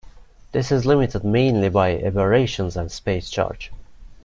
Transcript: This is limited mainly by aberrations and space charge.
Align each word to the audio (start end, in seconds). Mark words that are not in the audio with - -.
This 0.51 0.71
is 0.71 0.87
limited 0.87 1.23
mainly 1.23 1.69
by 1.69 1.95
aberrations 1.99 2.75
and 2.75 2.91
space 2.91 3.29
charge. 3.29 3.71